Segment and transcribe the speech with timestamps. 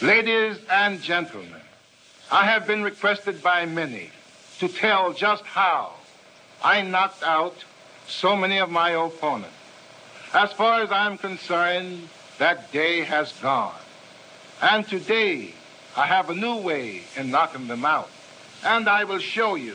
[0.00, 1.60] Ladies and gentlemen,
[2.30, 4.12] I have been requested by many
[4.60, 5.94] to tell just how
[6.62, 7.64] I knocked out
[8.06, 9.56] so many of my opponents.
[10.32, 12.08] As far as I'm concerned,
[12.38, 13.74] that day has gone.
[14.62, 15.52] And today,
[15.96, 18.08] I have a new way in knocking them out.
[18.64, 19.74] And I will show you.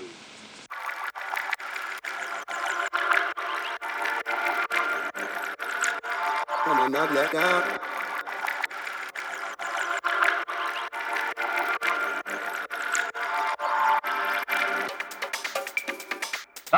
[6.66, 7.93] On, knock that down.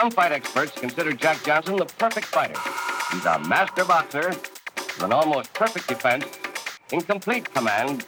[0.05, 2.53] Some fight experts consider Jack Johnson the perfect fighter.
[3.11, 6.27] He's a master boxer with an almost perfect defense,
[6.91, 8.05] in complete command,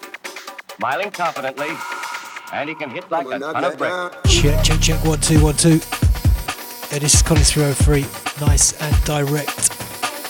[0.78, 1.70] smiling confidently,
[2.54, 4.16] and he can hit like a on, ton of bricks.
[4.32, 5.04] Check, check, check.
[5.04, 5.80] One, two, one, two.
[6.92, 8.02] Yeah, this is Collins 303.
[8.46, 9.72] Nice and direct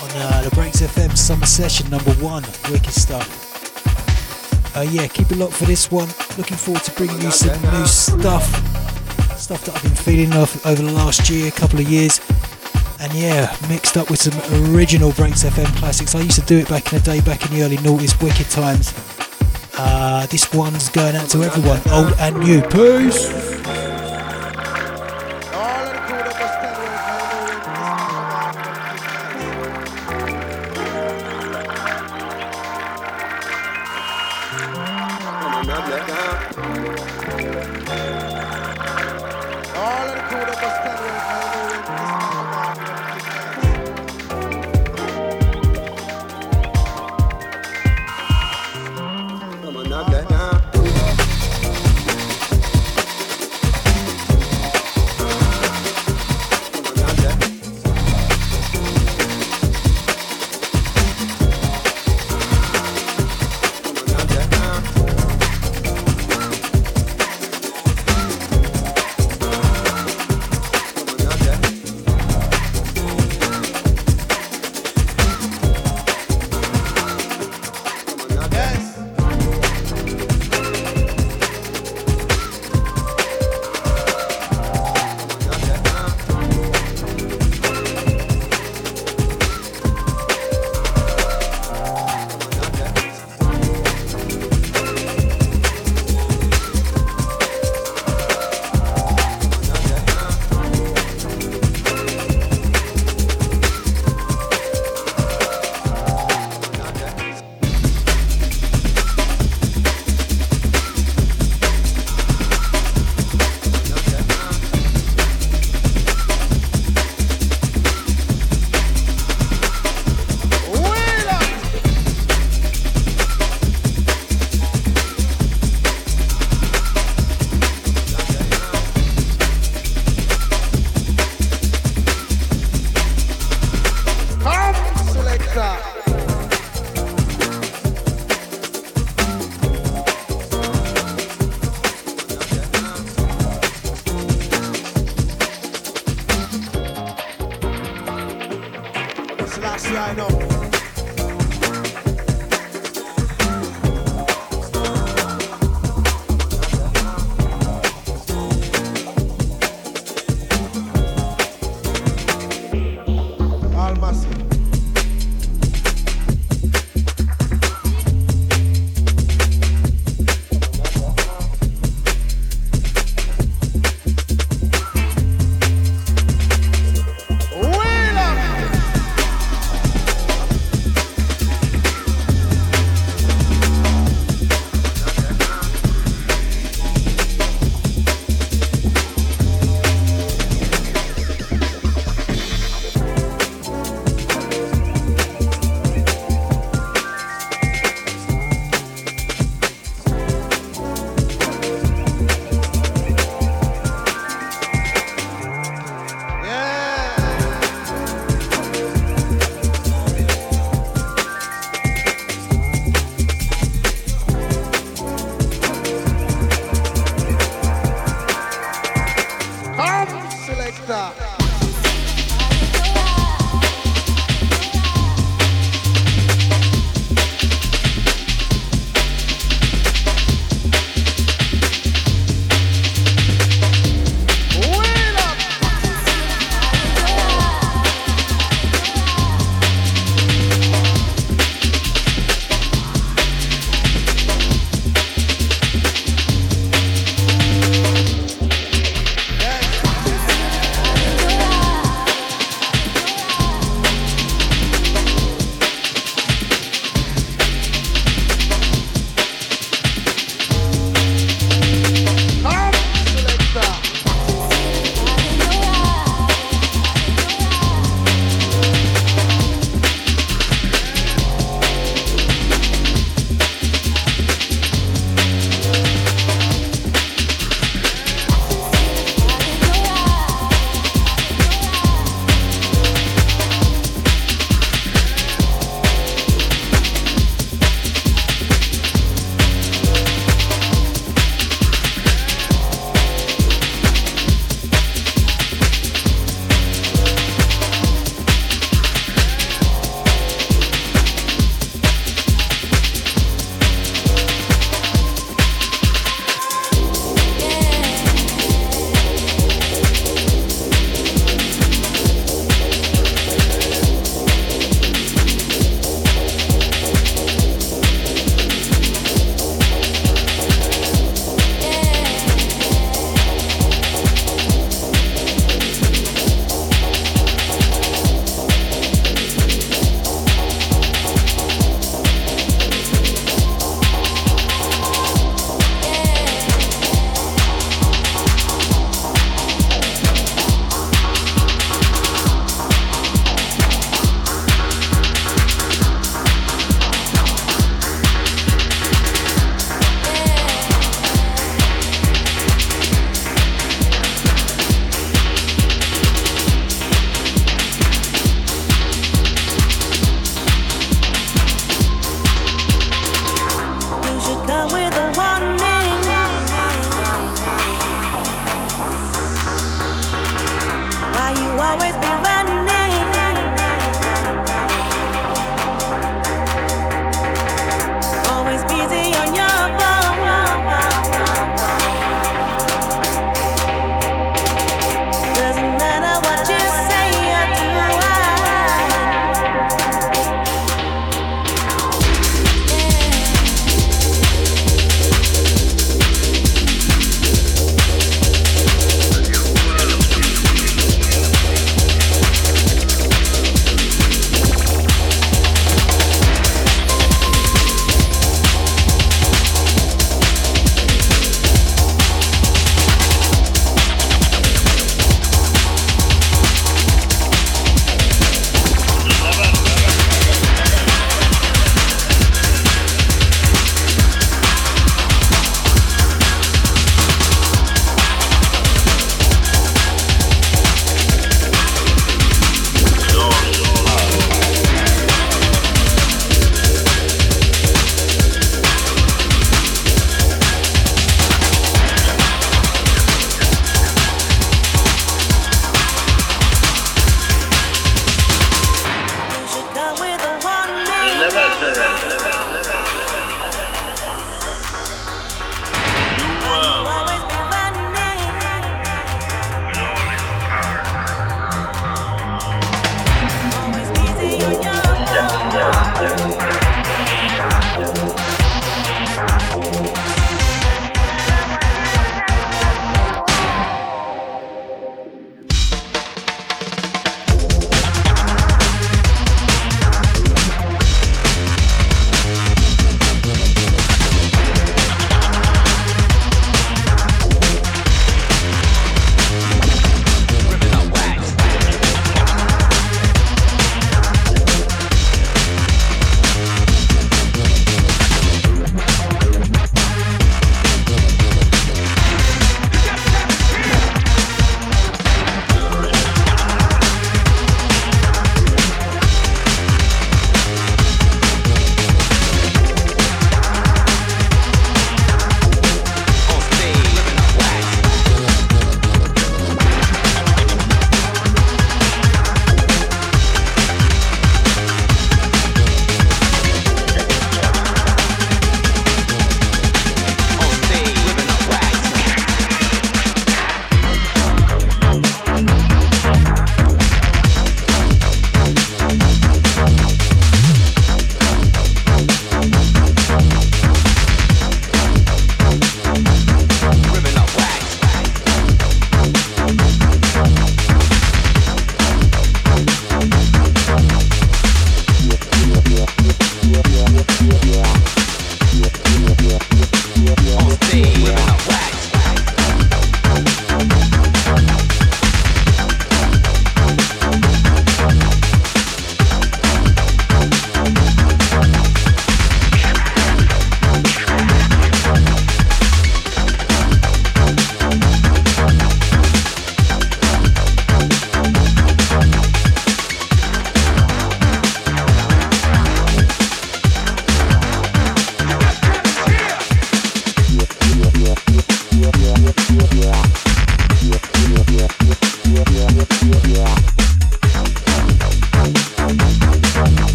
[0.00, 2.44] on uh, the Breaks FM summer session number one.
[2.70, 3.26] Wicked stuff.
[4.76, 6.06] Uh, yeah, keep it locked for this one.
[6.36, 8.67] Looking forward to bringing you some new stuff.
[9.48, 12.20] Stuff that I've been feeling of over the last year, couple of years.
[13.00, 14.38] And yeah, mixed up with some
[14.74, 16.14] original Breaks FM classics.
[16.14, 18.50] I used to do it back in the day, back in the early noughties, wicked
[18.50, 18.92] times.
[19.78, 22.60] Uh, this one's going out to everyone, old and new.
[22.60, 23.47] Peace!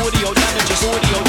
[0.00, 1.21] audio damages, audio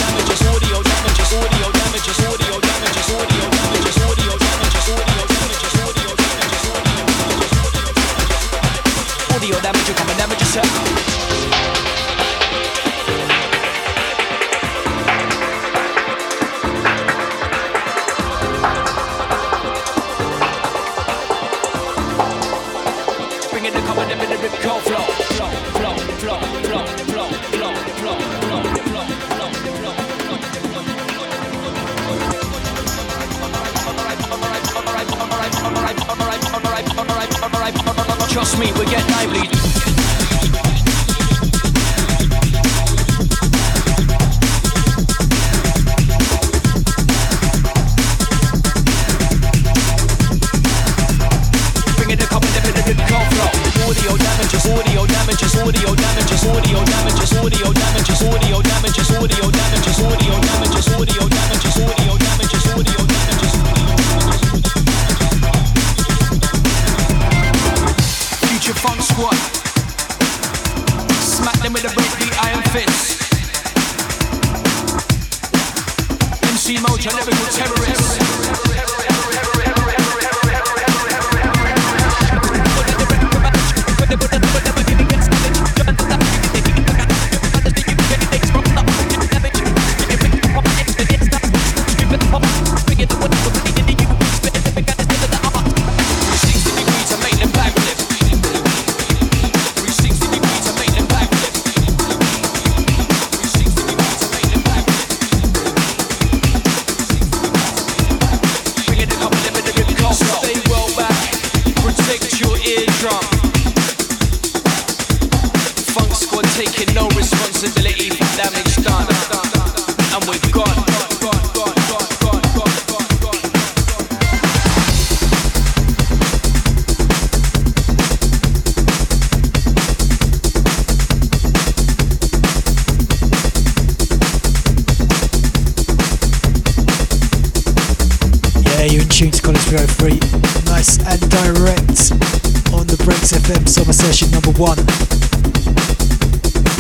[144.58, 144.78] one.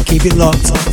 [0.05, 0.92] Keep it locked.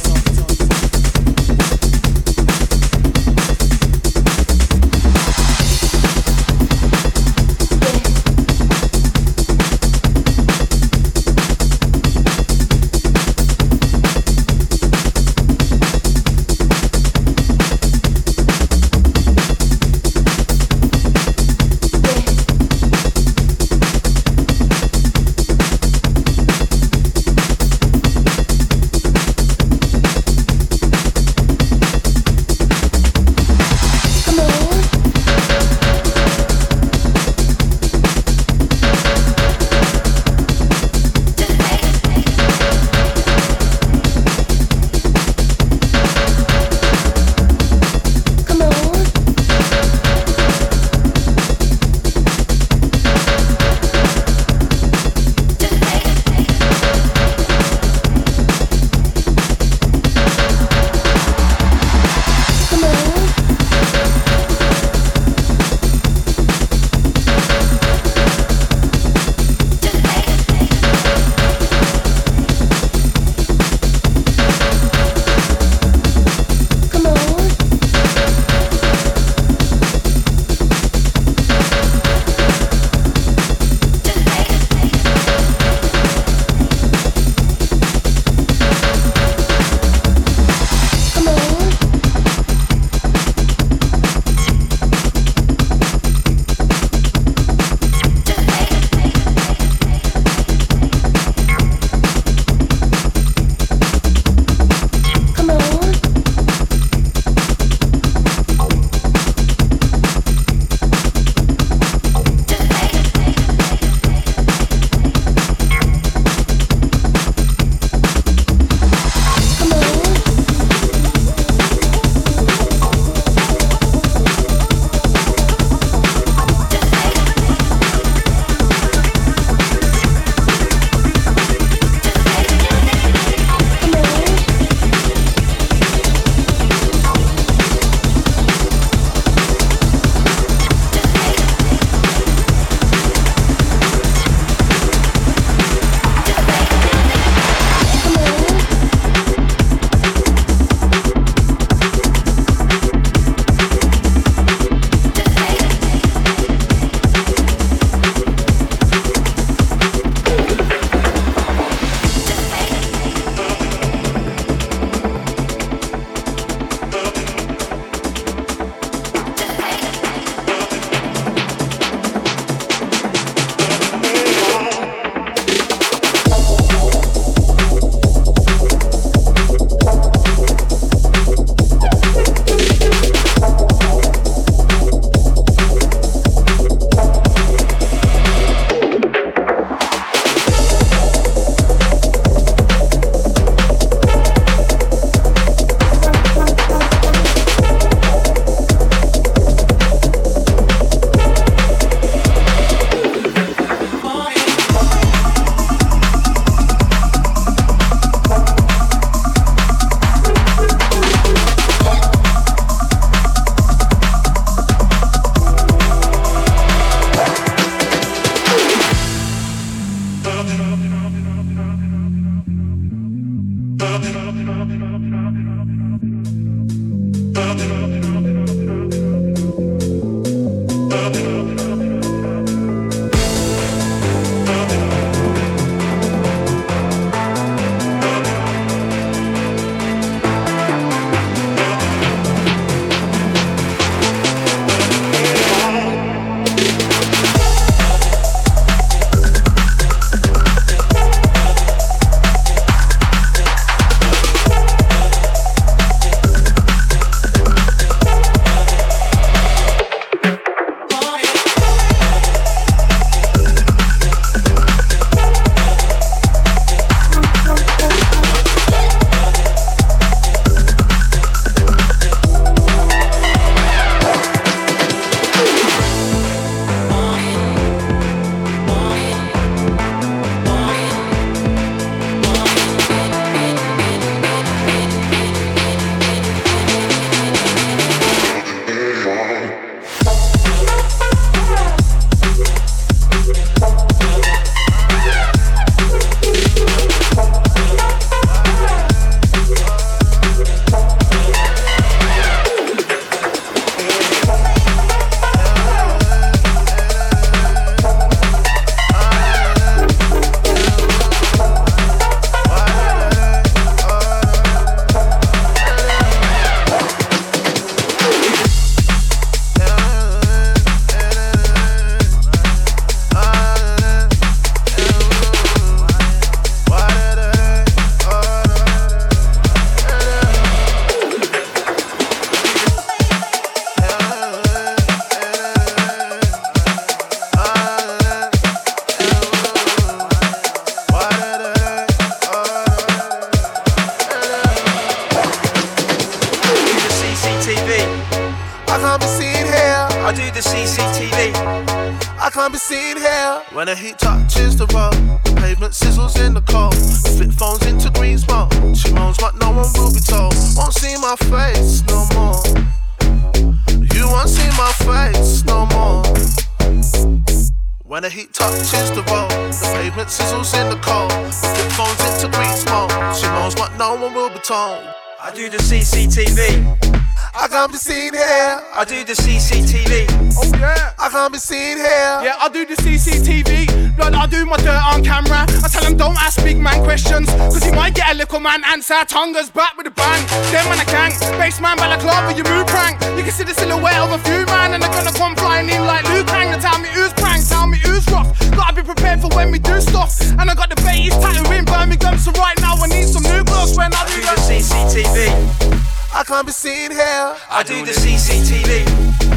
[381.41, 382.21] Seen here.
[382.21, 383.97] Yeah, I do the CCTV.
[383.97, 385.49] Blood, I do my dirt on camera.
[385.65, 387.33] I tell them don't ask big man questions.
[387.49, 389.01] Cause you might get a little man answer.
[389.09, 390.21] Tonga's back with a bang.
[390.53, 391.17] Them man a gang.
[391.41, 393.01] Baseman balaclava, you move prank.
[393.17, 394.75] You can see the silhouette of a few man.
[394.75, 396.53] And they're gonna come flying in like Liu Kang.
[396.53, 398.29] They tell me who's prank, tell me who's rough.
[398.53, 400.21] Gotta be prepared for when we do stuff.
[400.21, 402.19] And I got the babies tattoo in Birmingham.
[402.19, 405.81] So right now I need some new gloves when I, I do, do the CCTV.
[406.13, 407.35] I can't be seen here.
[407.49, 409.30] I do the CCTV.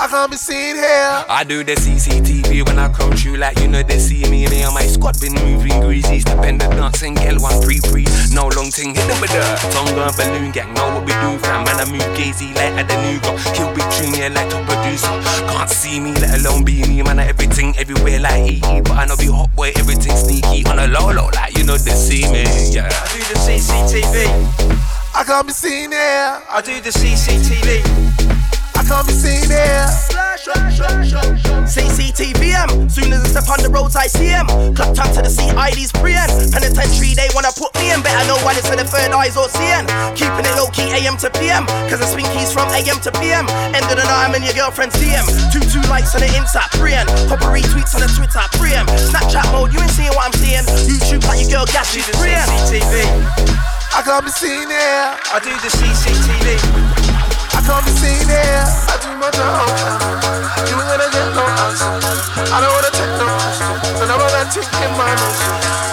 [0.00, 1.24] I can't be seen here.
[1.28, 4.48] I do the CCTV when I come through, like you know they see me.
[4.48, 8.08] Me and my squad been moving greasy, stepping the dance and get one free free.
[8.32, 10.72] No long thing, hit them with the tongue and balloon gang.
[10.72, 11.68] Know what we do, fam.
[11.68, 13.36] Man, I move gazy like at the new got.
[13.52, 15.12] Kill big junior like top producer.
[15.52, 17.02] Can't see me, let alone be me.
[17.02, 20.78] Man, I everything everywhere like EE, but I know be hot boy, everything sneaky on
[20.78, 22.48] a low low, like you know they see me.
[22.72, 22.88] Yeah.
[22.88, 24.32] I do the CCTV.
[25.12, 26.40] I can't be seen here.
[26.48, 28.59] I do the CCTV.
[28.90, 29.86] I can't be seen here.
[31.62, 32.90] CCTVM.
[32.90, 34.50] Soon as I step on the roads, I see him.
[34.74, 36.26] Clapped up to the CID's preying.
[36.50, 38.02] Penitentiary, they wanna put me in.
[38.02, 39.86] Better know why it's for the third eyes or seeing.
[40.18, 41.70] Keeping it low key AM to PM.
[41.86, 43.46] Cause the keys from AM to PM.
[43.70, 45.22] End of the night, I'm in your girlfriend's DM.
[45.54, 47.06] Two, two likes on the inside, praying.
[47.30, 48.90] Pop a retweets on the Twitter, praying.
[49.06, 50.66] Snapchat mode, you ain't seeing what I'm seeing.
[50.90, 52.42] YouTube like your girl, gas, she's praying.
[52.66, 53.06] CCTV.
[53.94, 55.14] I can't be seen here.
[55.30, 57.09] I do the CCTV.
[57.52, 58.64] I can't be seen here.
[58.88, 59.68] I do my job.
[60.68, 61.90] You ain't gonna get no answer.
[62.54, 63.96] I don't wanna take no question.
[63.98, 65.89] So now I'm my notion.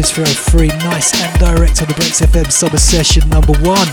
[0.00, 3.88] Listening to Collins 303, nice and direct on the Breaks FM summer session number one.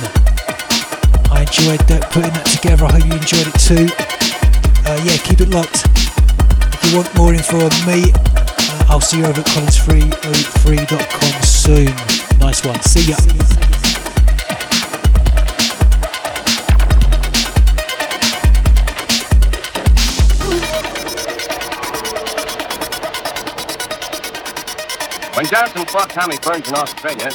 [1.31, 2.85] I enjoyed that, putting that together.
[2.85, 3.87] I hope you enjoyed it too.
[4.87, 5.85] Uh, yeah, keep it locked.
[6.73, 11.91] If you want more info on me, uh, I'll see you over at collins303.com soon.
[12.39, 12.79] Nice one.
[12.81, 13.76] See ya.
[25.37, 27.29] When Johnson fought Tommy Burns in Australia,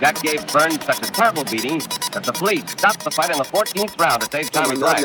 [0.00, 1.78] Jack gave Burns such a terrible beating
[2.10, 5.04] that the police stopped the fight in the 14th round to save Tommy's life.